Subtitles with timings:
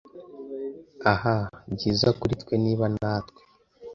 [1.11, 1.23] Ah!
[1.73, 3.41] byiza kuri twe, niba natwe,